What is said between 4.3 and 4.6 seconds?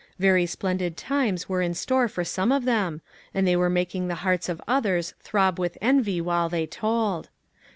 of